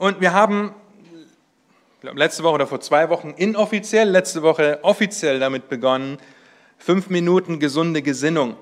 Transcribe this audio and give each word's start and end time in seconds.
Und 0.00 0.22
wir 0.22 0.32
haben 0.32 0.74
letzte 2.00 2.42
Woche 2.42 2.54
oder 2.54 2.66
vor 2.66 2.80
zwei 2.80 3.10
Wochen 3.10 3.34
inoffiziell, 3.36 4.08
letzte 4.08 4.40
Woche 4.40 4.78
offiziell 4.80 5.38
damit 5.38 5.68
begonnen, 5.68 6.16
fünf 6.78 7.10
Minuten 7.10 7.60
gesunde 7.60 8.00
Gesinnung 8.00 8.56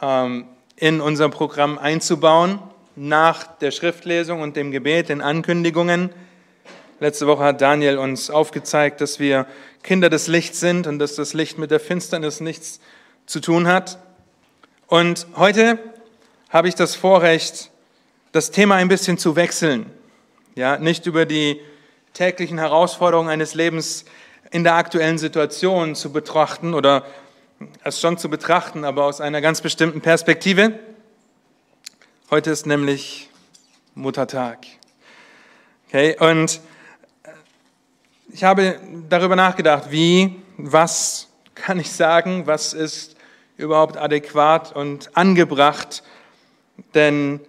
ähm, 0.00 0.46
in 0.76 1.00
unser 1.00 1.30
Programm 1.30 1.78
einzubauen, 1.78 2.60
nach 2.94 3.58
der 3.58 3.72
Schriftlesung 3.72 4.40
und 4.40 4.54
dem 4.54 4.70
Gebet, 4.70 5.08
den 5.08 5.20
Ankündigungen. 5.20 6.10
Letzte 7.00 7.26
Woche 7.26 7.42
hat 7.42 7.60
Daniel 7.60 7.98
uns 7.98 8.30
aufgezeigt, 8.30 9.00
dass 9.00 9.18
wir 9.18 9.46
Kinder 9.82 10.10
des 10.10 10.28
Lichts 10.28 10.60
sind 10.60 10.86
und 10.86 11.00
dass 11.00 11.16
das 11.16 11.34
Licht 11.34 11.58
mit 11.58 11.72
der 11.72 11.80
Finsternis 11.80 12.38
nichts 12.38 12.78
zu 13.26 13.40
tun 13.40 13.66
hat. 13.66 13.98
Und 14.86 15.26
heute 15.34 15.80
habe 16.50 16.68
ich 16.68 16.76
das 16.76 16.94
Vorrecht, 16.94 17.72
das 18.30 18.52
Thema 18.52 18.76
ein 18.76 18.86
bisschen 18.86 19.18
zu 19.18 19.34
wechseln. 19.34 19.90
Ja, 20.56 20.78
nicht 20.78 21.06
über 21.06 21.26
die 21.26 21.60
täglichen 22.12 22.58
Herausforderungen 22.58 23.28
eines 23.28 23.54
Lebens 23.54 24.04
in 24.52 24.62
der 24.62 24.76
aktuellen 24.76 25.18
Situation 25.18 25.96
zu 25.96 26.12
betrachten 26.12 26.74
oder 26.74 27.04
es 27.82 28.00
schon 28.00 28.18
zu 28.18 28.30
betrachten, 28.30 28.84
aber 28.84 29.04
aus 29.04 29.20
einer 29.20 29.40
ganz 29.40 29.62
bestimmten 29.62 30.00
Perspektive. 30.00 30.78
Heute 32.30 32.52
ist 32.52 32.66
nämlich 32.66 33.30
Muttertag. 33.96 34.58
Okay, 35.88 36.16
und 36.20 36.60
ich 38.32 38.44
habe 38.44 38.78
darüber 39.08 39.34
nachgedacht, 39.34 39.90
wie, 39.90 40.40
was 40.56 41.26
kann 41.56 41.80
ich 41.80 41.90
sagen, 41.90 42.46
was 42.46 42.74
ist 42.74 43.16
überhaupt 43.56 43.96
adäquat 43.96 44.70
und 44.70 45.16
angebracht, 45.16 46.04
denn 46.94 47.40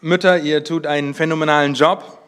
Mütter, 0.00 0.38
ihr 0.38 0.62
tut 0.62 0.86
einen 0.86 1.12
phänomenalen 1.12 1.74
Job, 1.74 2.19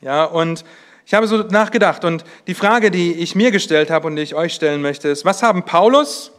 ja, 0.00 0.24
und 0.24 0.64
ich 1.06 1.14
habe 1.14 1.26
so 1.26 1.38
nachgedacht 1.38 2.04
und 2.04 2.24
die 2.46 2.54
Frage, 2.54 2.90
die 2.90 3.14
ich 3.14 3.34
mir 3.34 3.50
gestellt 3.50 3.90
habe 3.90 4.06
und 4.06 4.16
die 4.16 4.22
ich 4.22 4.34
euch 4.34 4.54
stellen 4.54 4.80
möchte, 4.80 5.08
ist, 5.08 5.24
was 5.24 5.42
haben 5.42 5.64
Paulus 5.64 6.30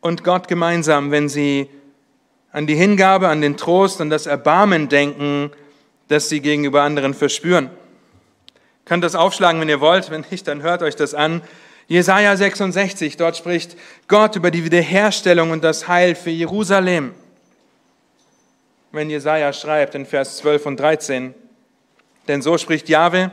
und 0.00 0.22
Gott 0.22 0.48
gemeinsam, 0.48 1.10
wenn 1.10 1.28
sie 1.28 1.68
an 2.52 2.66
die 2.66 2.76
Hingabe, 2.76 3.28
an 3.28 3.40
den 3.40 3.56
Trost, 3.56 4.00
an 4.00 4.08
das 4.08 4.26
Erbarmen 4.26 4.88
denken, 4.88 5.50
das 6.08 6.28
sie 6.28 6.40
gegenüber 6.40 6.82
anderen 6.82 7.14
verspüren? 7.14 7.68
Könnt 8.84 9.02
das 9.02 9.16
aufschlagen, 9.16 9.60
wenn 9.60 9.68
ihr 9.68 9.80
wollt, 9.80 10.10
wenn 10.10 10.24
nicht, 10.30 10.46
dann 10.46 10.62
hört 10.62 10.82
euch 10.82 10.94
das 10.94 11.12
an. 11.12 11.42
Jesaja 11.88 12.36
66, 12.36 13.16
dort 13.16 13.36
spricht 13.36 13.76
Gott 14.06 14.36
über 14.36 14.52
die 14.52 14.64
Wiederherstellung 14.64 15.50
und 15.50 15.64
das 15.64 15.88
Heil 15.88 16.14
für 16.14 16.30
Jerusalem. 16.30 17.12
Wenn 18.92 19.10
Jesaja 19.10 19.52
schreibt 19.52 19.96
in 19.96 20.06
Vers 20.06 20.36
12 20.38 20.66
und 20.66 20.80
13, 20.80 21.34
denn 22.28 22.42
so 22.42 22.58
spricht 22.58 22.88
Jahwe, 22.88 23.30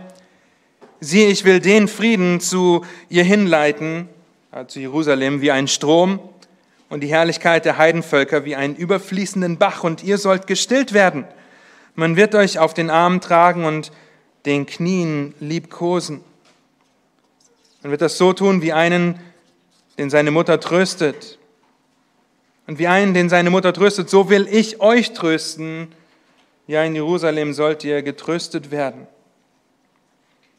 Siehe, 0.99 1.27
ich 1.27 1.43
will 1.43 1.59
den 1.59 1.89
Frieden 1.89 2.39
zu 2.39 2.85
ihr 3.09 3.25
hinleiten, 3.25 4.07
äh, 4.53 4.65
zu 4.67 4.79
Jerusalem, 4.79 5.41
wie 5.41 5.51
ein 5.51 5.67
Strom 5.67 6.21
und 6.87 7.01
die 7.01 7.07
Herrlichkeit 7.07 7.65
der 7.65 7.77
Heidenvölker 7.77 8.45
wie 8.45 8.55
einen 8.55 8.75
überfließenden 8.75 9.57
Bach, 9.57 9.83
und 9.83 10.01
ihr 10.01 10.17
sollt 10.17 10.47
gestillt 10.47 10.93
werden. 10.93 11.25
Man 11.95 12.15
wird 12.15 12.35
euch 12.35 12.57
auf 12.57 12.73
den 12.73 12.89
Armen 12.89 13.19
tragen 13.19 13.65
und 13.65 13.91
den 14.45 14.65
Knien 14.65 15.33
liebkosen. 15.41 16.21
Man 17.81 17.91
wird 17.91 18.01
das 18.01 18.17
so 18.17 18.31
tun 18.31 18.61
wie 18.61 18.71
einen, 18.71 19.19
den 19.97 20.09
seine 20.09 20.31
Mutter 20.31 20.59
tröstet. 20.61 21.37
Und 22.65 22.79
wie 22.79 22.87
einen, 22.87 23.13
den 23.13 23.27
seine 23.27 23.49
Mutter 23.49 23.73
tröstet, 23.73 24.09
so 24.09 24.29
will 24.29 24.47
ich 24.49 24.79
euch 24.79 25.11
trösten. 25.11 25.91
Ja, 26.65 26.83
in 26.83 26.95
Jerusalem 26.95 27.53
sollt 27.53 27.83
ihr 27.83 28.01
getröstet 28.03 28.71
werden. 28.71 29.07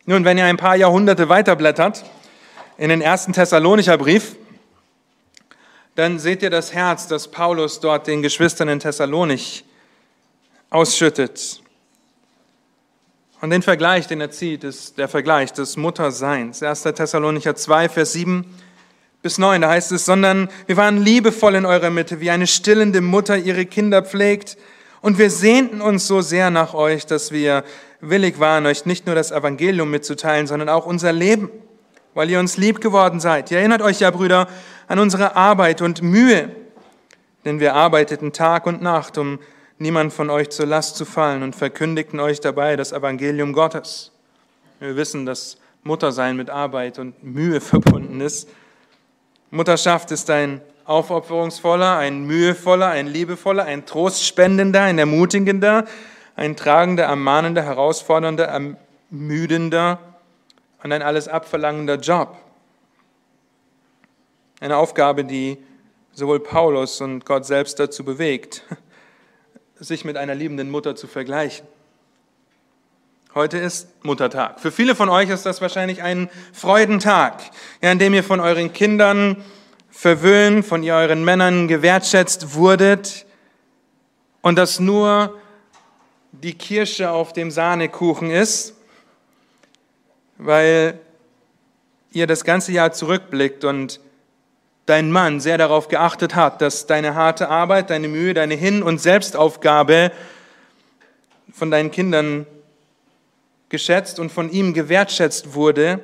Nun, 0.04 0.24
wenn 0.26 0.36
ihr 0.36 0.44
ein 0.44 0.58
paar 0.58 0.76
Jahrhunderte 0.76 1.30
weiterblättert 1.30 2.04
in 2.76 2.90
den 2.90 3.00
ersten 3.00 3.32
Thessalonicher 3.32 3.96
Brief, 3.96 4.36
dann 5.94 6.18
seht 6.18 6.42
ihr 6.42 6.50
das 6.50 6.74
Herz, 6.74 7.08
das 7.08 7.28
Paulus 7.28 7.80
dort 7.80 8.06
den 8.06 8.20
Geschwistern 8.20 8.68
in 8.68 8.80
Thessalonich 8.80 9.64
ausschüttet. 10.68 11.62
Und 13.40 13.50
den 13.50 13.62
Vergleich, 13.62 14.06
den 14.06 14.20
er 14.20 14.30
zieht, 14.30 14.64
ist 14.64 14.98
der 14.98 15.08
Vergleich 15.08 15.52
des 15.52 15.76
Mutterseins. 15.76 16.62
1. 16.62 16.82
Thessalonicher 16.82 17.54
2, 17.54 17.88
Vers 17.88 18.12
7 18.12 18.44
bis 19.22 19.38
9, 19.38 19.62
da 19.62 19.70
heißt 19.70 19.92
es, 19.92 20.04
sondern 20.04 20.50
wir 20.66 20.76
waren 20.76 21.02
liebevoll 21.02 21.54
in 21.54 21.64
eurer 21.64 21.90
Mitte, 21.90 22.20
wie 22.20 22.30
eine 22.30 22.46
stillende 22.46 23.00
Mutter 23.00 23.38
ihre 23.38 23.64
Kinder 23.64 24.02
pflegt. 24.02 24.58
Und 25.04 25.18
wir 25.18 25.28
sehnten 25.28 25.82
uns 25.82 26.06
so 26.06 26.22
sehr 26.22 26.48
nach 26.48 26.72
euch, 26.72 27.04
dass 27.04 27.30
wir 27.30 27.64
willig 28.00 28.40
waren, 28.40 28.64
euch 28.64 28.86
nicht 28.86 29.04
nur 29.04 29.14
das 29.14 29.32
Evangelium 29.32 29.90
mitzuteilen, 29.90 30.46
sondern 30.46 30.70
auch 30.70 30.86
unser 30.86 31.12
Leben, 31.12 31.50
weil 32.14 32.30
ihr 32.30 32.40
uns 32.40 32.56
lieb 32.56 32.80
geworden 32.80 33.20
seid. 33.20 33.50
Ihr 33.50 33.58
erinnert 33.58 33.82
euch 33.82 34.00
ja, 34.00 34.10
Brüder, 34.10 34.48
an 34.88 34.98
unsere 34.98 35.36
Arbeit 35.36 35.82
und 35.82 36.00
Mühe, 36.00 36.56
denn 37.44 37.60
wir 37.60 37.74
arbeiteten 37.74 38.32
Tag 38.32 38.64
und 38.66 38.80
Nacht, 38.80 39.18
um 39.18 39.40
niemand 39.76 40.10
von 40.14 40.30
euch 40.30 40.48
zur 40.48 40.64
Last 40.64 40.96
zu 40.96 41.04
fallen 41.04 41.42
und 41.42 41.54
verkündigten 41.54 42.18
euch 42.18 42.40
dabei 42.40 42.74
das 42.76 42.92
Evangelium 42.92 43.52
Gottes. 43.52 44.10
Wir 44.80 44.96
wissen, 44.96 45.26
dass 45.26 45.58
Muttersein 45.82 46.34
mit 46.34 46.48
Arbeit 46.48 46.98
und 46.98 47.22
Mühe 47.22 47.60
verbunden 47.60 48.22
ist. 48.22 48.48
Mutterschaft 49.50 50.12
ist 50.12 50.30
ein 50.30 50.62
aufopferungsvoller, 50.84 51.96
ein 51.96 52.24
mühevoller, 52.24 52.88
ein 52.88 53.06
liebevoller, 53.06 53.64
ein 53.64 53.86
trostspendender, 53.86 54.82
ein 54.82 54.98
ermutigender, 54.98 55.86
ein 56.36 56.56
tragender, 56.56 57.04
ermahnender, 57.04 57.62
herausfordernder, 57.62 58.76
ermüdender 59.10 59.98
und 60.82 60.92
ein 60.92 61.02
alles 61.02 61.28
abverlangender 61.28 61.96
Job. 61.96 62.36
Eine 64.60 64.76
Aufgabe, 64.76 65.24
die 65.24 65.58
sowohl 66.12 66.40
Paulus 66.40 67.00
und 67.00 67.24
Gott 67.24 67.44
selbst 67.44 67.80
dazu 67.80 68.04
bewegt, 68.04 68.62
sich 69.76 70.04
mit 70.04 70.16
einer 70.16 70.34
liebenden 70.34 70.70
Mutter 70.70 70.96
zu 70.96 71.06
vergleichen. 71.06 71.66
Heute 73.34 73.58
ist 73.58 73.88
Muttertag. 74.04 74.60
Für 74.60 74.70
viele 74.70 74.94
von 74.94 75.08
euch 75.08 75.28
ist 75.28 75.44
das 75.44 75.60
wahrscheinlich 75.60 76.02
ein 76.02 76.30
Freudentag, 76.52 77.42
an 77.82 77.98
dem 77.98 78.14
ihr 78.14 78.22
von 78.22 78.38
euren 78.38 78.72
Kindern 78.72 79.44
verwöhnt, 79.94 80.66
von 80.66 80.82
euren 80.82 81.24
Männern 81.24 81.68
gewertschätzt 81.68 82.54
wurdet 82.54 83.24
und 84.42 84.56
das 84.56 84.80
nur 84.80 85.38
die 86.32 86.54
Kirsche 86.54 87.10
auf 87.10 87.32
dem 87.32 87.50
Sahnekuchen 87.50 88.30
ist, 88.30 88.74
weil 90.36 90.98
ihr 92.10 92.26
das 92.26 92.44
ganze 92.44 92.72
Jahr 92.72 92.92
zurückblickt 92.92 93.64
und 93.64 94.00
dein 94.84 95.10
Mann 95.10 95.40
sehr 95.40 95.58
darauf 95.58 95.88
geachtet 95.88 96.34
hat, 96.34 96.60
dass 96.60 96.86
deine 96.86 97.14
harte 97.14 97.48
Arbeit, 97.48 97.88
deine 97.88 98.08
Mühe, 98.08 98.34
deine 98.34 98.54
Hin- 98.54 98.82
und 98.82 99.00
Selbstaufgabe 99.00 100.10
von 101.52 101.70
deinen 101.70 101.92
Kindern 101.92 102.46
geschätzt 103.68 104.18
und 104.18 104.30
von 104.30 104.50
ihm 104.50 104.74
gewertschätzt 104.74 105.54
wurde 105.54 106.00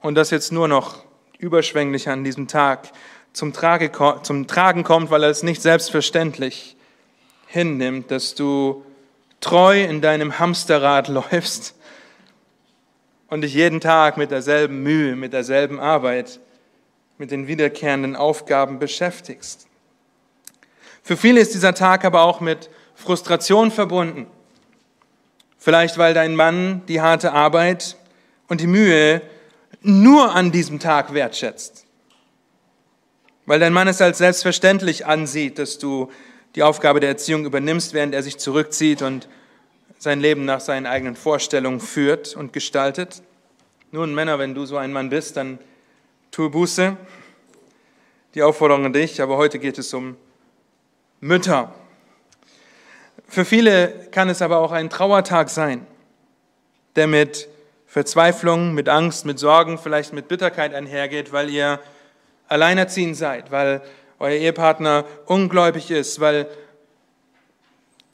und 0.00 0.14
das 0.14 0.30
jetzt 0.30 0.50
nur 0.50 0.66
noch 0.66 1.05
überschwänglich 1.38 2.08
an 2.08 2.24
diesem 2.24 2.48
Tag 2.48 2.90
zum, 3.32 3.52
Trage, 3.52 3.92
zum 4.22 4.46
Tragen 4.46 4.82
kommt, 4.82 5.10
weil 5.10 5.22
er 5.22 5.30
es 5.30 5.42
nicht 5.42 5.60
selbstverständlich 5.60 6.76
hinnimmt, 7.46 8.10
dass 8.10 8.34
du 8.34 8.84
treu 9.40 9.84
in 9.84 10.00
deinem 10.00 10.38
Hamsterrad 10.38 11.08
läufst 11.08 11.74
und 13.28 13.42
dich 13.42 13.54
jeden 13.54 13.80
Tag 13.80 14.16
mit 14.16 14.30
derselben 14.30 14.82
Mühe, 14.82 15.16
mit 15.16 15.32
derselben 15.32 15.80
Arbeit, 15.80 16.40
mit 17.18 17.30
den 17.30 17.46
wiederkehrenden 17.46 18.16
Aufgaben 18.16 18.78
beschäftigst. 18.78 19.66
Für 21.02 21.16
viele 21.16 21.40
ist 21.40 21.54
dieser 21.54 21.74
Tag 21.74 22.04
aber 22.04 22.22
auch 22.22 22.40
mit 22.40 22.68
Frustration 22.94 23.70
verbunden. 23.70 24.26
Vielleicht 25.58 25.98
weil 25.98 26.14
dein 26.14 26.36
Mann 26.36 26.82
die 26.88 27.00
harte 27.00 27.32
Arbeit 27.32 27.96
und 28.48 28.60
die 28.60 28.66
Mühe 28.66 29.22
nur 29.82 30.34
an 30.34 30.52
diesem 30.52 30.78
Tag 30.78 31.14
wertschätzt. 31.14 31.84
Weil 33.46 33.60
dein 33.60 33.72
Mann 33.72 33.88
es 33.88 34.00
als 34.00 34.18
selbstverständlich 34.18 35.06
ansieht, 35.06 35.58
dass 35.58 35.78
du 35.78 36.10
die 36.56 36.62
Aufgabe 36.62 37.00
der 37.00 37.10
Erziehung 37.10 37.44
übernimmst, 37.44 37.92
während 37.92 38.14
er 38.14 38.22
sich 38.22 38.38
zurückzieht 38.38 39.02
und 39.02 39.28
sein 39.98 40.20
Leben 40.20 40.44
nach 40.44 40.60
seinen 40.60 40.86
eigenen 40.86 41.16
Vorstellungen 41.16 41.80
führt 41.80 42.34
und 42.34 42.52
gestaltet. 42.52 43.22
Nun, 43.92 44.14
Männer, 44.14 44.38
wenn 44.38 44.54
du 44.54 44.66
so 44.66 44.76
ein 44.76 44.92
Mann 44.92 45.10
bist, 45.10 45.36
dann 45.36 45.58
tue 46.30 46.50
Buße. 46.50 46.96
Die 48.34 48.42
Aufforderung 48.42 48.84
an 48.84 48.92
dich, 48.92 49.22
aber 49.22 49.36
heute 49.36 49.58
geht 49.58 49.78
es 49.78 49.94
um 49.94 50.16
Mütter. 51.20 51.74
Für 53.28 53.44
viele 53.44 54.08
kann 54.10 54.28
es 54.28 54.42
aber 54.42 54.58
auch 54.58 54.72
ein 54.72 54.90
Trauertag 54.90 55.50
sein, 55.50 55.86
der 56.94 57.06
mit 57.06 57.48
Verzweiflung, 57.96 58.74
mit 58.74 58.90
Angst, 58.90 59.24
mit 59.24 59.38
Sorgen, 59.38 59.78
vielleicht 59.78 60.12
mit 60.12 60.28
Bitterkeit 60.28 60.74
einhergeht, 60.74 61.32
weil 61.32 61.48
ihr 61.48 61.80
alleinerziehend 62.46 63.16
seid, 63.16 63.50
weil 63.50 63.80
euer 64.18 64.36
Ehepartner 64.36 65.06
ungläubig 65.24 65.90
ist, 65.90 66.20
weil 66.20 66.46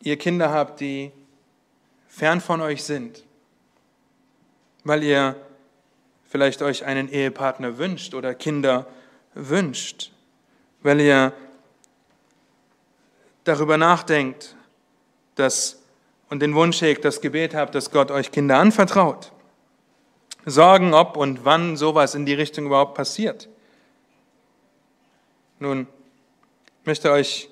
ihr 0.01 0.17
Kinder 0.19 0.53
habt, 0.53 0.79
die 0.79 1.11
fern 2.07 2.41
von 2.41 2.61
euch 2.61 2.85
sind, 2.85 3.25
weil 4.85 5.03
ihr 5.03 5.35
vielleicht 6.29 6.63
euch 6.63 6.85
einen 6.85 7.11
Ehepartner 7.11 7.77
wünscht 7.77 8.15
oder 8.15 8.37
Kinder 8.37 8.87
wünscht, 9.35 10.13
weil 10.85 11.01
ihr 11.01 11.33
darüber 13.43 13.79
nachdenkt, 13.79 14.55
dass 15.35 15.83
und 16.31 16.39
den 16.39 16.55
Wunsch 16.55 16.81
hegt, 16.83 17.05
das 17.05 17.21
Gebet 17.21 17.57
habt, 17.57 17.75
dass 17.75 17.91
Gott 17.91 18.13
euch 18.13 18.31
Kinder 18.31 18.59
anvertraut. 18.59 19.32
Sorgen, 20.45 20.95
ob 20.95 21.17
und 21.17 21.45
wann 21.45 21.77
sowas 21.77 22.15
in 22.15 22.27
die 22.27 22.35
Richtung 22.35 22.67
überhaupt 22.67 22.95
passiert. 22.95 23.49
Nun, 25.59 25.87
ich 26.81 26.87
möchte 26.87 27.13
euch 27.13 27.49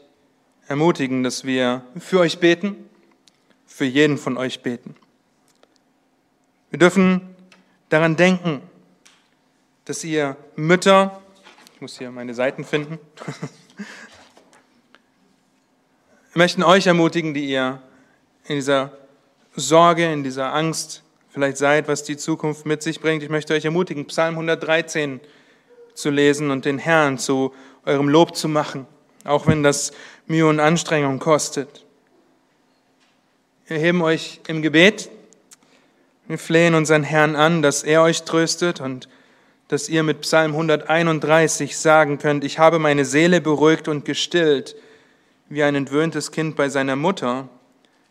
ermutigen, 0.66 1.22
dass 1.22 1.44
wir 1.44 1.82
für 1.98 2.20
euch 2.20 2.40
beten, 2.40 2.88
für 3.66 3.84
jeden 3.84 4.18
von 4.18 4.36
euch 4.36 4.62
beten. 4.62 4.96
Wir 6.70 6.78
dürfen 6.78 7.34
daran 7.88 8.16
denken, 8.16 8.62
dass 9.84 10.02
ihr 10.04 10.36
Mütter, 10.56 11.20
ich 11.74 11.80
muss 11.80 11.98
hier 11.98 12.10
meine 12.10 12.34
Seiten 12.34 12.64
finden, 12.64 12.98
möchten 16.34 16.62
euch 16.62 16.86
ermutigen, 16.86 17.34
die 17.34 17.46
ihr 17.46 17.82
in 18.44 18.56
dieser 18.56 18.96
Sorge, 19.54 20.12
in 20.12 20.24
dieser 20.24 20.52
Angst 20.52 21.02
vielleicht 21.30 21.56
seid, 21.56 21.88
was 21.88 22.02
die 22.02 22.16
Zukunft 22.16 22.66
mit 22.66 22.82
sich 22.82 23.00
bringt. 23.00 23.22
Ich 23.22 23.28
möchte 23.28 23.54
euch 23.54 23.64
ermutigen, 23.64 24.06
Psalm 24.06 24.34
113 24.34 25.20
zu 25.94 26.10
lesen 26.10 26.50
und 26.50 26.64
den 26.64 26.78
Herrn 26.78 27.18
zu 27.18 27.52
eurem 27.84 28.08
Lob 28.08 28.36
zu 28.36 28.48
machen, 28.48 28.86
auch 29.24 29.46
wenn 29.46 29.62
das 29.62 29.92
Mühe 30.26 30.46
und 30.46 30.60
Anstrengung 30.60 31.18
kostet. 31.18 31.84
Wir 33.66 33.78
heben 33.78 34.02
euch 34.02 34.40
im 34.48 34.62
Gebet, 34.62 35.10
wir 36.26 36.38
flehen 36.38 36.74
unseren 36.74 37.02
Herrn 37.02 37.36
an, 37.36 37.62
dass 37.62 37.82
er 37.82 38.02
euch 38.02 38.22
tröstet 38.22 38.80
und 38.80 39.08
dass 39.68 39.88
ihr 39.88 40.02
mit 40.02 40.22
Psalm 40.22 40.52
131 40.52 41.78
sagen 41.78 42.18
könnt, 42.18 42.42
ich 42.44 42.58
habe 42.58 42.80
meine 42.80 43.04
Seele 43.04 43.40
beruhigt 43.40 43.86
und 43.86 44.04
gestillt, 44.04 44.74
wie 45.48 45.62
ein 45.62 45.76
entwöhntes 45.76 46.32
Kind 46.32 46.56
bei 46.56 46.68
seiner 46.68 46.96
Mutter, 46.96 47.48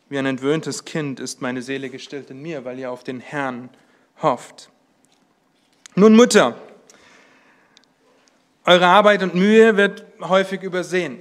wie 0.10 0.18
ein 0.18 0.26
entwöhntes 0.26 0.86
Kind 0.86 1.20
ist 1.20 1.42
meine 1.42 1.62
Seele 1.62 1.90
gestillt 1.90 2.30
in 2.32 2.42
mir, 2.42 2.66
weil 2.66 2.80
ihr 2.80 2.92
auf 2.92 3.04
den 3.04 3.20
Herrn 3.20 3.70
hofft. 4.22 4.70
Nun 5.96 6.16
Mutter, 6.16 6.56
eure 8.66 8.88
Arbeit 8.88 9.24
und 9.24 9.36
Mühe 9.36 9.78
wird 9.78 10.06
häufig 10.22 10.64
übersehen. 10.64 11.20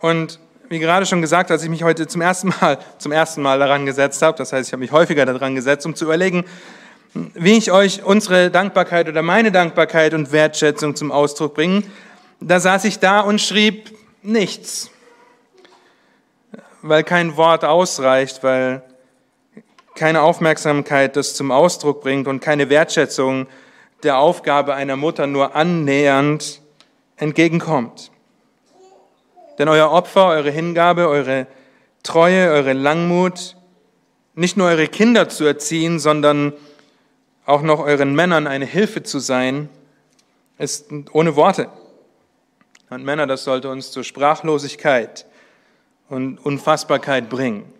Und 0.00 0.40
wie 0.68 0.78
gerade 0.80 1.06
schon 1.06 1.20
gesagt, 1.20 1.50
als 1.50 1.62
ich 1.62 1.70
mich 1.70 1.84
heute 1.84 2.06
zum 2.06 2.20
ersten 2.20 2.48
Mal, 2.48 2.78
zum 2.98 3.12
ersten 3.12 3.42
Mal 3.42 3.58
daran 3.58 3.86
gesetzt 3.86 4.20
habe, 4.22 4.36
das 4.36 4.52
heißt, 4.52 4.68
ich 4.68 4.72
habe 4.72 4.80
mich 4.80 4.92
häufiger 4.92 5.24
daran 5.24 5.54
gesetzt, 5.54 5.86
um 5.86 5.94
zu 5.94 6.04
überlegen, 6.04 6.44
wie 7.34 7.56
ich 7.56 7.70
euch 7.72 8.02
unsere 8.04 8.50
Dankbarkeit 8.50 9.08
oder 9.08 9.22
meine 9.22 9.52
Dankbarkeit 9.52 10.14
und 10.14 10.32
Wertschätzung 10.32 10.96
zum 10.96 11.12
Ausdruck 11.12 11.54
bringen, 11.54 11.90
da 12.40 12.60
saß 12.60 12.84
ich 12.84 12.98
da 12.98 13.20
und 13.20 13.40
schrieb 13.40 13.96
nichts, 14.22 14.90
weil 16.88 17.04
kein 17.04 17.36
Wort 17.36 17.64
ausreicht, 17.64 18.42
weil 18.42 18.82
keine 19.94 20.22
Aufmerksamkeit 20.22 21.16
das 21.16 21.34
zum 21.34 21.50
Ausdruck 21.50 22.02
bringt 22.02 22.28
und 22.28 22.40
keine 22.40 22.68
Wertschätzung 22.68 23.46
der 24.02 24.18
Aufgabe 24.18 24.74
einer 24.74 24.96
Mutter 24.96 25.26
nur 25.26 25.56
annähernd 25.56 26.60
entgegenkommt. 27.16 28.10
Denn 29.58 29.68
euer 29.68 29.90
Opfer, 29.90 30.26
eure 30.26 30.50
Hingabe, 30.50 31.08
eure 31.08 31.46
Treue, 32.02 32.50
eure 32.50 32.74
Langmut, 32.74 33.56
nicht 34.34 34.56
nur 34.56 34.68
eure 34.68 34.86
Kinder 34.86 35.28
zu 35.28 35.44
erziehen, 35.44 35.98
sondern 35.98 36.52
auch 37.46 37.62
noch 37.62 37.80
euren 37.80 38.14
Männern 38.14 38.46
eine 38.46 38.66
Hilfe 38.66 39.02
zu 39.02 39.18
sein, 39.18 39.70
ist 40.58 40.86
ohne 41.12 41.36
Worte. 41.36 41.68
Und 42.90 43.04
Männer, 43.04 43.26
das 43.26 43.44
sollte 43.44 43.70
uns 43.70 43.90
zur 43.90 44.04
Sprachlosigkeit 44.04 45.26
und 46.08 46.38
Unfassbarkeit 46.38 47.28
bringen. 47.28 47.72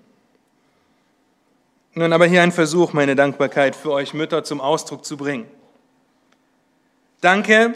Nun 1.94 2.12
aber 2.12 2.26
hier 2.26 2.42
ein 2.42 2.52
Versuch, 2.52 2.92
meine 2.92 3.16
Dankbarkeit 3.16 3.74
für 3.74 3.90
euch 3.90 4.12
Mütter 4.12 4.44
zum 4.44 4.60
Ausdruck 4.60 5.04
zu 5.04 5.16
bringen. 5.16 5.46
Danke 7.20 7.74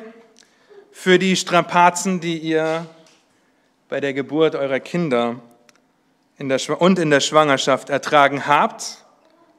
für 0.93 1.19
die 1.19 1.37
Strapazen, 1.37 2.21
die 2.21 2.39
ihr 2.39 2.87
bei 3.89 4.01
der 4.01 4.13
Geburt 4.13 4.55
eurer 4.55 4.81
Kinder 4.81 5.41
in 6.39 6.49
der, 6.49 6.61
und 6.81 6.99
in 6.99 7.11
der 7.11 7.21
Schwangerschaft 7.21 7.91
ertragen 7.91 8.47
habt 8.47 9.05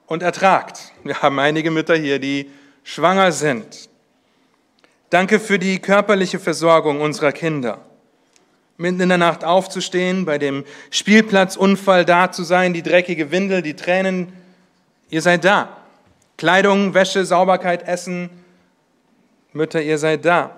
und 0.05 0.23
ertragt. 0.23 0.91
Wir 1.03 1.21
haben 1.21 1.39
einige 1.39 1.71
Mütter 1.71 1.95
hier, 1.95 2.19
die 2.19 2.51
schwanger 2.83 3.31
sind. 3.31 3.89
Danke 5.09 5.39
für 5.39 5.59
die 5.59 5.79
körperliche 5.79 6.39
Versorgung 6.39 7.01
unserer 7.01 7.31
Kinder. 7.31 7.79
Mitten 8.81 8.99
in 8.99 9.09
der 9.09 9.19
Nacht 9.19 9.43
aufzustehen, 9.43 10.25
bei 10.25 10.39
dem 10.39 10.65
Spielplatzunfall 10.89 12.03
da 12.03 12.31
zu 12.31 12.43
sein, 12.43 12.73
die 12.73 12.81
dreckige 12.81 13.29
Windel, 13.29 13.61
die 13.61 13.75
Tränen. 13.75 14.33
Ihr 15.11 15.21
seid 15.21 15.45
da. 15.45 15.77
Kleidung, 16.37 16.95
Wäsche, 16.95 17.23
Sauberkeit, 17.23 17.87
Essen. 17.87 18.31
Mütter, 19.53 19.83
ihr 19.83 19.99
seid 19.99 20.25
da. 20.25 20.57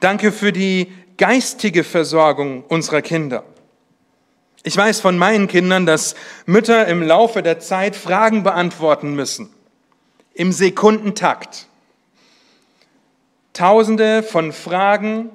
Danke 0.00 0.32
für 0.32 0.52
die 0.52 0.92
geistige 1.16 1.84
Versorgung 1.84 2.64
unserer 2.64 3.02
Kinder. 3.02 3.44
Ich 4.64 4.76
weiß 4.76 5.00
von 5.00 5.16
meinen 5.16 5.46
Kindern, 5.46 5.86
dass 5.86 6.16
Mütter 6.46 6.88
im 6.88 7.02
Laufe 7.02 7.44
der 7.44 7.60
Zeit 7.60 7.94
Fragen 7.94 8.42
beantworten 8.42 9.14
müssen. 9.14 9.50
Im 10.34 10.50
Sekundentakt. 10.50 11.66
Tausende 13.52 14.24
von 14.24 14.52
Fragen. 14.52 15.30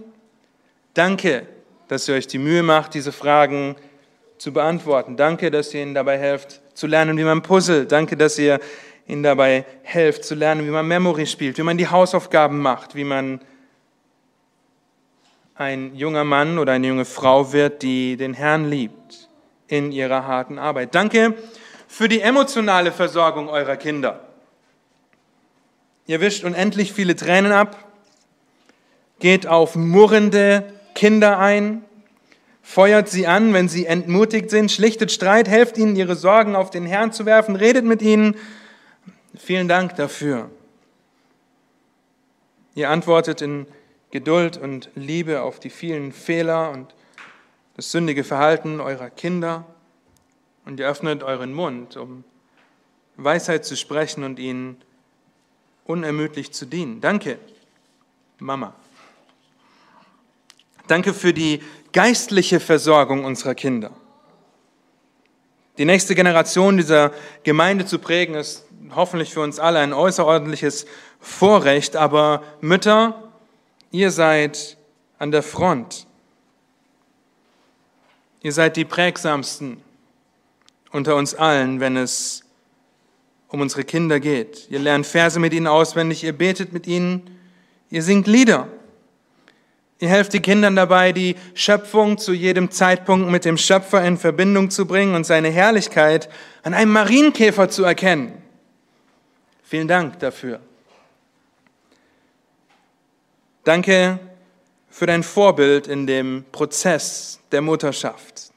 Danke, 0.95 1.45
dass 1.89 2.07
ihr 2.07 2.15
euch 2.15 2.25
die 2.25 2.38
Mühe 2.38 2.63
macht, 2.63 2.94
diese 2.94 3.12
Fragen 3.12 3.75
zu 4.38 4.53
beantworten. 4.53 5.18
Danke, 5.18 5.51
dass 5.51 5.74
ihr 5.74 5.83
ihnen 5.83 5.94
dabei 5.94 6.18
helft, 6.18 6.62
zu 6.74 6.88
lernen, 6.88 7.18
wie 7.18 7.24
man 7.25 7.42
puzzelt. 7.42 7.92
Danke, 7.92 8.15
dass 8.15 8.39
ihr 8.39 8.62
ihnen 9.06 9.21
dabei 9.21 9.65
helft, 9.83 10.24
zu 10.24 10.36
lernen, 10.36 10.65
wie 10.65 10.71
man 10.71 10.88
Memory 10.88 11.25
spielt, 11.25 11.57
wie 11.57 11.63
man 11.63 11.77
die 11.77 11.89
Hausaufgaben 11.89 12.59
macht, 12.59 12.95
wie 12.95 13.03
man 13.03 13.42
ein 15.56 15.95
junger 15.95 16.24
Mann 16.24 16.57
oder 16.57 16.71
eine 16.71 16.88
junge 16.88 17.06
Frau 17.06 17.51
wird, 17.51 17.81
die 17.81 18.15
den 18.15 18.33
Herrn 18.33 18.69
liebt 18.69 19.30
in 19.68 19.91
ihrer 19.91 20.25
harten 20.25 20.57
Arbeit. 20.57 20.95
Danke 20.95 21.33
für 21.89 22.07
die 22.07 22.22
emotionale 22.22 22.93
Versorgung 22.93 23.50
eurer 23.50 23.75
Kinder. 23.75 24.22
Ihr 26.08 26.22
wischt 26.22 26.46
unendlich 26.46 26.93
viele 26.93 27.17
Tränen 27.17 27.51
ab, 27.51 27.77
geht 29.19 29.46
auf 29.46 29.75
murrende 29.75 30.75
Kinder 30.95 31.37
ein, 31.37 31.83
feuert 32.63 33.07
sie 33.07 33.27
an, 33.27 33.53
wenn 33.53 33.69
sie 33.69 33.85
entmutigt 33.85 34.49
sind, 34.49 34.71
schlichtet 34.71 35.11
Streit, 35.11 35.47
helft 35.47 35.77
ihnen, 35.77 35.95
ihre 35.95 36.15
Sorgen 36.15 36.55
auf 36.55 36.71
den 36.71 36.87
Herrn 36.87 37.11
zu 37.11 37.27
werfen, 37.27 37.55
redet 37.55 37.85
mit 37.85 38.01
ihnen. 38.01 38.35
Vielen 39.37 39.67
Dank 39.67 39.95
dafür. 39.97 40.49
Ihr 42.73 42.89
antwortet 42.89 43.41
in 43.41 43.67
Geduld 44.09 44.57
und 44.57 44.89
Liebe 44.95 45.41
auf 45.41 45.59
die 45.59 45.69
vielen 45.69 46.11
Fehler 46.11 46.71
und 46.71 46.95
das 47.75 47.91
sündige 47.91 48.23
Verhalten 48.23 48.79
eurer 48.79 49.09
Kinder 49.09 49.65
und 50.65 50.79
ihr 50.79 50.89
öffnet 50.89 51.21
euren 51.21 51.53
Mund, 51.53 51.97
um 51.97 52.23
Weisheit 53.17 53.65
zu 53.65 53.77
sprechen 53.77 54.23
und 54.23 54.39
ihnen 54.39 54.77
unermüdlich 55.85 56.51
zu 56.51 56.65
dienen. 56.65 57.01
Danke, 57.01 57.37
Mama. 58.39 58.73
Danke 60.88 61.13
für 61.13 61.34
die 61.34 61.62
geistliche 61.94 62.60
Versorgung 62.60 63.25
unserer 63.25 63.56
Kinder. 63.56 63.92
Die 65.77 65.86
nächste 65.86 66.15
Generation 66.15 66.77
dieser 66.77 67.12
Gemeinde 67.44 67.86
zu 67.86 68.00
prägen, 68.00 68.36
ist 68.36 68.65
hoffentlich 68.96 69.34
für 69.34 69.42
uns 69.42 69.60
alle 69.60 69.80
ein 69.80 69.94
außerordentliches 69.94 70.86
Vorrecht, 71.20 71.96
aber 71.96 72.44
Mütter, 72.62 73.32
ihr 73.92 74.12
seid 74.12 74.77
an 75.20 75.32
der 75.32 75.44
Front. 75.44 76.06
Ihr 78.42 78.51
seid 78.51 78.77
die 78.77 78.86
prägsamsten 78.86 79.82
unter 80.92 81.15
uns 81.15 81.34
allen, 81.34 81.80
wenn 81.80 81.98
es 81.98 82.44
um 83.48 83.60
unsere 83.60 83.84
Kinder 83.84 84.20
geht. 84.20 84.68
Ihr 84.70 84.80
lernt 84.80 85.06
Verse 85.06 85.39
mit 85.39 85.54
ihnen 85.54 85.68
auswendig, 85.68 86.24
ihr 86.24 86.34
betet 86.34 86.72
mit 86.72 86.88
ihnen, 86.88 87.39
ihr 87.89 88.04
singt 88.04 88.27
Lieder. 88.27 88.68
Ihr 89.99 90.09
helft 90.09 90.33
den 90.33 90.41
Kindern 90.41 90.75
dabei, 90.75 91.13
die 91.13 91.35
Schöpfung 91.53 92.17
zu 92.17 92.33
jedem 92.33 92.69
Zeitpunkt 92.69 93.29
mit 93.29 93.45
dem 93.45 93.57
Schöpfer 93.57 94.03
in 94.03 94.17
Verbindung 94.17 94.69
zu 94.69 94.85
bringen 94.85 95.15
und 95.15 95.25
seine 95.25 95.49
Herrlichkeit 95.49 96.29
an 96.63 96.73
einem 96.73 96.91
Marienkäfer 96.91 97.69
zu 97.69 97.85
erkennen. 97.85 98.41
Vielen 99.63 99.87
Dank 99.87 100.19
dafür. 100.19 100.59
Danke 103.63 104.19
für 104.89 105.05
dein 105.07 105.23
Vorbild 105.23 105.87
in 105.87 106.05
dem 106.05 106.45
Prozess 106.51 107.39
der 107.51 107.61
Mutterschaft. 107.61 108.51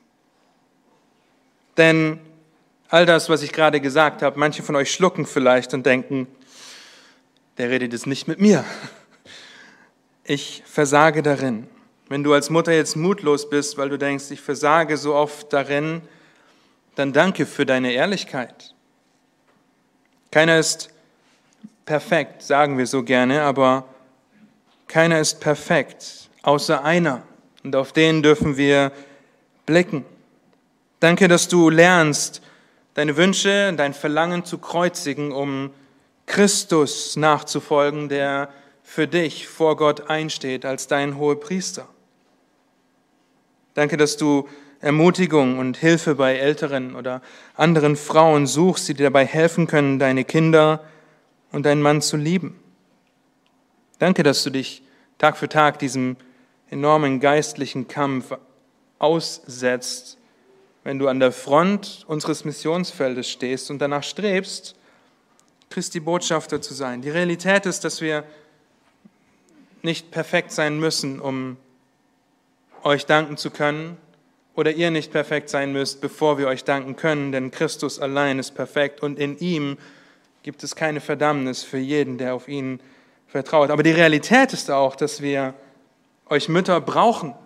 Denn 1.77 2.21
all 2.89 3.07
das, 3.07 3.29
was 3.29 3.43
ich 3.43 3.53
gerade 3.53 3.81
gesagt 3.81 4.23
habe, 4.23 4.39
manche 4.39 4.63
von 4.63 4.77
euch 4.77 4.93
schlucken 4.93 5.25
vielleicht 5.25 5.73
und 5.73 5.87
denken, 5.87 6.27
der 7.57 7.71
redet 7.71 7.93
jetzt 7.93 8.07
nicht 8.07 8.29
mit 8.29 8.41
mir. 8.41 8.65
Ich 10.31 10.63
versage 10.67 11.23
darin. 11.23 11.67
Wenn 12.11 12.23
du 12.23 12.35
als 12.35 12.51
Mutter 12.51 12.71
jetzt 12.71 12.97
mutlos 12.97 13.49
bist, 13.49 13.79
weil 13.79 13.89
du 13.89 13.97
denkst, 13.97 14.31
ich 14.31 14.43
versage 14.43 14.99
so 14.99 15.15
oft 15.15 15.51
darin, 15.55 16.03
dann 16.97 17.15
danke 17.15 17.47
für 17.47 17.65
deine 17.65 17.95
Ehrlichkeit. 17.95 18.75
Keiner 20.31 20.59
ist 20.59 20.91
perfekt, 21.87 22.43
sagen 22.43 22.77
wir 22.77 22.87
so 22.87 23.05
gerne, 23.05 23.41
aber 23.41 23.87
keiner 24.87 25.19
ist 25.19 25.41
perfekt, 25.41 26.29
außer 26.43 26.85
einer. 26.85 27.23
Und 27.65 27.75
auf 27.75 27.95
den 27.95 28.23
dürfen 28.23 28.59
wir 28.59 28.93
blicken. 29.65 30.05
Danke, 31.01 31.29
dass 31.29 31.49
du 31.49 31.71
lernst, 31.71 32.43
deine 32.93 33.17
Wünsche 33.17 33.73
dein 33.75 33.95
Verlangen 33.95 34.45
zu 34.45 34.59
kreuzigen, 34.59 35.33
um 35.33 35.71
Christus 36.27 37.17
nachzufolgen, 37.17 38.11
der 38.11 38.51
für 38.89 39.07
dich 39.07 39.47
vor 39.47 39.77
Gott 39.77 40.09
einsteht 40.09 40.65
als 40.65 40.87
dein 40.87 41.19
hoher 41.19 41.39
Priester. 41.39 41.87
Danke, 43.75 43.99
dass 43.99 44.17
du 44.17 44.49
Ermutigung 44.81 45.59
und 45.59 45.77
Hilfe 45.77 46.15
bei 46.15 46.37
älteren 46.37 46.97
oder 46.97 47.21
anderen 47.55 47.97
Frauen 47.97 48.47
suchst, 48.47 48.89
die 48.89 48.95
dir 48.95 49.05
dabei 49.05 49.27
helfen 49.27 49.67
können, 49.67 49.99
deine 49.99 50.25
Kinder 50.25 50.83
und 51.53 51.67
deinen 51.67 51.83
Mann 51.83 52.01
zu 52.01 52.17
lieben. 52.17 52.59
Danke, 53.99 54.23
dass 54.23 54.43
du 54.43 54.51
dich 54.51 54.83
Tag 55.19 55.37
für 55.37 55.51
Tag 55.51 55.79
diesem 55.79 56.17
enormen 56.71 57.21
geistlichen 57.21 57.89
Kampf 57.89 58.35
aussetzt, 58.99 60.17
wenn 60.83 60.99
du 60.99 61.09
an 61.09 61.21
der 61.21 61.33
Front 61.33 62.07
unseres 62.09 62.47
Missionsfeldes 62.47 63.29
stehst 63.29 63.71
und 63.71 63.81
danach 63.81 64.03
strebst, 64.03 64.77
Christi 65.69 66.01
Botschafter 66.01 66.63
zu 66.63 66.73
sein. 66.73 67.03
Die 67.03 67.11
Realität 67.11 67.67
ist, 67.67 67.85
dass 67.85 68.01
wir 68.01 68.25
nicht 69.83 70.11
perfekt 70.11 70.53
sein 70.53 70.79
müssen, 70.79 71.21
um 71.21 71.57
euch 72.83 73.07
danken 73.07 73.37
zu 73.37 73.51
können, 73.51 73.97
oder 74.59 74.73
ihr 74.73 74.91
nicht 74.91 75.13
perfekt 75.13 75.51
sein 75.51 75.71
müsst, 75.71 76.01
bevor 76.01 76.37
wir 76.37 76.49
euch 76.49 76.65
danken 76.65 76.97
können, 76.97 77.31
denn 77.31 77.53
Christus 77.53 78.01
allein 78.01 78.41
ist 78.41 78.57
perfekt 78.57 79.05
und 79.05 79.17
in 79.17 79.39
ihm 79.39 79.79
gibt 80.43 80.65
es 80.65 80.75
keine 80.75 81.01
Verdammnis 81.01 81.63
für 81.63 81.79
jeden, 81.79 82.19
der 82.19 82.35
auf 82.35 82.49
ihn 82.49 82.81
vertraut. 83.29 83.71
Aber 83.71 83.85
die 83.85 83.93
Realität 83.93 84.53
ist 84.53 84.69
auch, 84.69 84.97
dass 84.97 85.23
wir 85.23 85.55
euch 86.29 86.49
Mütter 86.49 86.81
brauchen. 86.81 87.37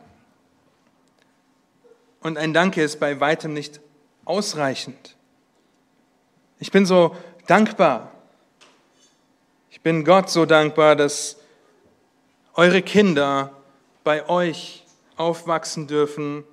Und 2.22 2.38
ein 2.38 2.54
Danke 2.54 2.82
ist 2.82 2.98
bei 2.98 3.20
weitem 3.20 3.52
nicht 3.52 3.80
ausreichend. 4.24 5.14
Ich 6.60 6.70
bin 6.70 6.86
so 6.86 7.14
dankbar. 7.46 8.10
Ich 9.70 9.82
bin 9.82 10.02
Gott 10.06 10.30
so 10.30 10.46
dankbar, 10.46 10.96
dass 10.96 11.41
eure 12.54 12.82
Kinder 12.82 13.50
bei 14.04 14.28
euch 14.28 14.84
aufwachsen 15.16 15.86
dürfen 15.86 16.44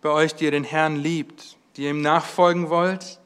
bei 0.00 0.10
euch, 0.10 0.34
die 0.34 0.44
ihr 0.44 0.50
den 0.50 0.64
Herrn 0.64 0.96
liebt, 0.96 1.56
die 1.76 1.82
ihr 1.82 1.90
ihm 1.90 2.02
nachfolgen 2.02 2.70
wollt, 2.70 3.18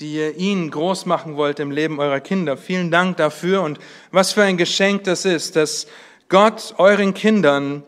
die 0.00 0.14
ihr 0.14 0.36
ihn 0.36 0.70
groß 0.70 1.06
machen 1.06 1.36
wollt 1.36 1.58
im 1.58 1.70
Leben 1.70 1.98
eurer 1.98 2.20
Kinder. 2.20 2.56
Vielen 2.56 2.90
Dank 2.90 3.16
dafür 3.16 3.62
und 3.62 3.78
was 4.10 4.32
für 4.32 4.42
ein 4.42 4.56
Geschenk 4.56 5.04
das 5.04 5.24
ist, 5.24 5.56
dass 5.56 5.86
Gott 6.28 6.74
euren 6.78 7.14
Kindern 7.14 7.82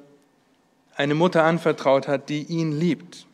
eine 0.96 1.14
Mutter 1.14 1.44
anvertraut 1.44 2.08
hat, 2.08 2.28
die 2.28 2.42
ihn 2.42 2.72
liebt. 2.72 3.26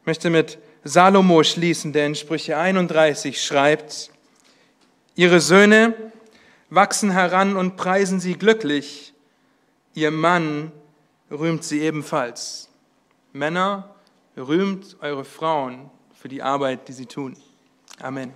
Ich 0.00 0.06
möchte 0.06 0.30
mit 0.30 0.58
Salomo 0.84 1.42
schließen, 1.42 1.92
der 1.92 2.06
in 2.06 2.14
Sprüche 2.14 2.56
31 2.56 3.42
schreibt, 3.42 4.10
Ihre 5.16 5.40
Söhne 5.40 5.94
wachsen 6.70 7.10
heran 7.10 7.56
und 7.56 7.76
preisen 7.76 8.20
sie 8.20 8.34
glücklich, 8.34 9.12
ihr 9.94 10.10
Mann 10.10 10.72
rühmt 11.30 11.64
sie 11.64 11.80
ebenfalls. 11.80 12.68
Männer, 13.32 13.94
rühmt 14.36 14.96
eure 15.00 15.24
Frauen 15.24 15.90
für 16.14 16.28
die 16.28 16.42
Arbeit, 16.42 16.88
die 16.88 16.92
sie 16.92 17.06
tun. 17.06 17.36
Amen. 18.00 18.32